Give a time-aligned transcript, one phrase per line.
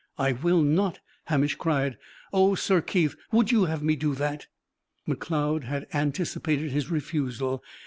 [0.17, 1.99] "I will not!" Hamish cried.
[2.33, 4.47] "O Sir Keith, would you have me do that?"
[5.05, 7.63] Macleod had anticipated his refusal.